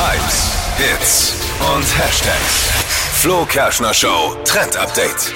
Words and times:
Hypes, 0.00 0.56
Hits 0.78 1.34
und 1.74 1.84
Hashtags. 1.98 2.70
Flo 3.20 3.44
Kerschner 3.44 3.92
Show 3.92 4.34
Trend 4.46 4.74
Update. 4.74 5.34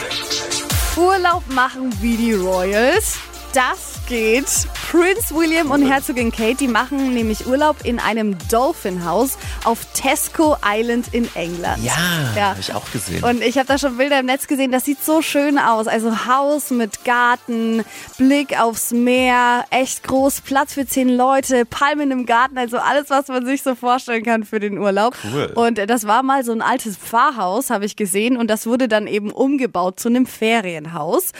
Urlaub 0.96 1.42
machen 1.48 1.92
wie 2.00 2.16
die 2.16 2.32
Royals. 2.32 3.18
Das 3.54 4.00
geht. 4.08 4.46
Prince 4.90 5.32
William 5.32 5.70
und 5.70 5.88
Herzogin 5.88 6.32
Kate, 6.32 6.56
die 6.56 6.66
machen 6.66 7.14
nämlich 7.14 7.46
Urlaub 7.46 7.76
in 7.84 8.00
einem 8.00 8.36
Dolphin 8.50 9.04
House 9.04 9.38
auf 9.62 9.86
Tesco 9.94 10.56
Island 10.64 11.06
in 11.14 11.28
England. 11.36 11.82
Ja, 11.84 11.92
Ja. 12.34 12.48
habe 12.50 12.60
ich 12.60 12.74
auch 12.74 12.90
gesehen. 12.90 13.22
Und 13.22 13.42
ich 13.42 13.56
habe 13.56 13.66
da 13.68 13.78
schon 13.78 13.96
Bilder 13.96 14.18
im 14.18 14.26
Netz 14.26 14.48
gesehen, 14.48 14.72
das 14.72 14.84
sieht 14.84 15.02
so 15.04 15.22
schön 15.22 15.56
aus. 15.58 15.86
Also 15.86 16.26
Haus 16.26 16.70
mit 16.70 17.04
Garten, 17.04 17.84
Blick 18.18 18.58
aufs 18.60 18.90
Meer, 18.90 19.64
echt 19.70 20.02
groß, 20.02 20.40
Platz 20.40 20.74
für 20.74 20.84
zehn 20.86 21.08
Leute, 21.08 21.64
Palmen 21.64 22.10
im 22.10 22.26
Garten, 22.26 22.58
also 22.58 22.78
alles, 22.78 23.08
was 23.10 23.28
man 23.28 23.46
sich 23.46 23.62
so 23.62 23.76
vorstellen 23.76 24.24
kann 24.24 24.42
für 24.44 24.58
den 24.58 24.78
Urlaub. 24.78 25.14
Cool. 25.32 25.52
Und 25.54 25.78
das 25.78 26.06
war 26.08 26.24
mal 26.24 26.44
so 26.44 26.50
ein 26.52 26.60
altes 26.62 26.96
Pfarrhaus, 26.96 27.70
habe 27.70 27.84
ich 27.84 27.94
gesehen, 27.94 28.36
und 28.36 28.48
das 28.48 28.66
wurde 28.66 28.88
dann 28.88 29.06
eben 29.06 29.30
umgebaut 29.30 30.00
zu 30.00 30.08
einem 30.08 30.26
Ferienhaus. 30.26 31.30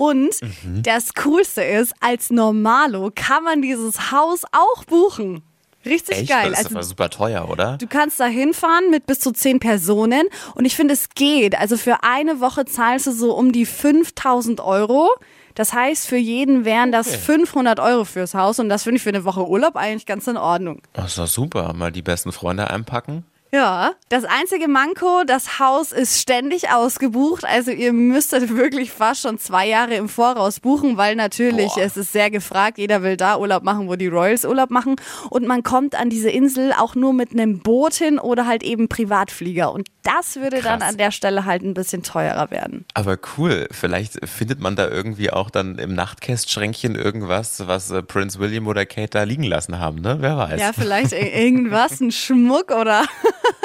Und 0.00 0.30
Mhm. 0.40 0.82
das 0.82 1.12
Coolste 1.12 1.62
ist, 1.62 1.92
als 2.00 2.30
Normalo 2.30 3.10
kann 3.14 3.44
man 3.44 3.60
dieses 3.60 4.10
Haus 4.10 4.44
auch 4.50 4.84
buchen. 4.84 5.42
Richtig 5.84 6.20
Echt? 6.20 6.30
geil. 6.30 6.50
Das 6.50 6.60
ist 6.62 6.76
Also 6.76 6.88
super 6.90 7.10
teuer, 7.10 7.48
oder? 7.50 7.76
Du 7.76 7.86
kannst 7.86 8.18
da 8.18 8.24
hinfahren 8.24 8.90
mit 8.90 9.04
bis 9.06 9.20
zu 9.20 9.30
zehn 9.32 9.60
Personen 9.60 10.22
und 10.54 10.64
ich 10.64 10.74
finde, 10.74 10.94
es 10.94 11.10
geht. 11.10 11.54
Also 11.58 11.76
für 11.76 12.02
eine 12.02 12.40
Woche 12.40 12.64
zahlst 12.64 13.06
du 13.08 13.12
so 13.12 13.34
um 13.34 13.52
die 13.52 13.66
5000 13.66 14.60
Euro. 14.60 15.10
Das 15.54 15.72
heißt, 15.74 16.06
für 16.06 16.16
jeden 16.16 16.64
wären 16.64 16.92
das 16.92 17.14
500 17.14 17.78
Euro 17.80 18.04
fürs 18.06 18.32
Haus 18.34 18.58
und 18.58 18.68
das 18.70 18.84
finde 18.84 18.96
ich 18.98 19.02
für 19.02 19.08
eine 19.10 19.24
Woche 19.24 19.46
Urlaub 19.46 19.76
eigentlich 19.76 20.06
ganz 20.06 20.26
in 20.26 20.36
Ordnung. 20.38 20.80
Das 20.94 21.08
ist 21.08 21.18
doch 21.18 21.26
super. 21.26 21.72
Mal 21.74 21.92
die 21.92 22.02
besten 22.02 22.32
Freunde 22.32 22.70
einpacken. 22.70 23.24
Ja, 23.52 23.94
das 24.08 24.24
einzige 24.24 24.68
Manko, 24.68 25.24
das 25.26 25.58
Haus 25.58 25.90
ist 25.90 26.20
ständig 26.20 26.70
ausgebucht. 26.70 27.44
Also 27.44 27.72
ihr 27.72 27.92
müsstet 27.92 28.54
wirklich 28.56 28.92
fast 28.92 29.22
schon 29.22 29.38
zwei 29.38 29.66
Jahre 29.66 29.94
im 29.94 30.08
Voraus 30.08 30.60
buchen, 30.60 30.96
weil 30.96 31.16
natürlich 31.16 31.74
Boah. 31.74 31.82
es 31.82 31.96
ist 31.96 32.12
sehr 32.12 32.30
gefragt. 32.30 32.78
Jeder 32.78 33.02
will 33.02 33.16
da 33.16 33.38
Urlaub 33.38 33.64
machen, 33.64 33.88
wo 33.88 33.96
die 33.96 34.06
Royals 34.06 34.44
Urlaub 34.44 34.70
machen. 34.70 34.96
Und 35.30 35.48
man 35.48 35.64
kommt 35.64 35.96
an 35.96 36.10
diese 36.10 36.30
Insel 36.30 36.72
auch 36.72 36.94
nur 36.94 37.12
mit 37.12 37.32
einem 37.32 37.58
Boot 37.58 37.94
hin 37.94 38.20
oder 38.20 38.46
halt 38.46 38.62
eben 38.62 38.88
Privatflieger. 38.88 39.72
Und 39.72 39.88
das 40.04 40.36
würde 40.36 40.60
dann 40.62 40.78
Krass. 40.78 40.90
an 40.90 40.96
der 40.96 41.10
Stelle 41.10 41.44
halt 41.44 41.62
ein 41.62 41.74
bisschen 41.74 42.04
teurer 42.04 42.52
werden. 42.52 42.84
Aber 42.94 43.18
cool. 43.36 43.66
Vielleicht 43.72 44.28
findet 44.28 44.60
man 44.60 44.76
da 44.76 44.88
irgendwie 44.88 45.30
auch 45.32 45.50
dann 45.50 45.78
im 45.78 45.94
Nachtkästschränkchen 45.94 46.94
irgendwas, 46.94 47.66
was 47.66 47.90
äh, 47.90 48.02
Prince 48.02 48.38
William 48.38 48.68
oder 48.68 48.86
Kate 48.86 49.10
da 49.10 49.24
liegen 49.24 49.42
lassen 49.42 49.80
haben, 49.80 50.00
ne? 50.00 50.18
Wer 50.20 50.36
weiß. 50.36 50.60
Ja, 50.60 50.72
vielleicht 50.72 51.12
irgendwas, 51.12 52.00
ein 52.00 52.12
Schmuck 52.20 52.70
oder 52.70 53.04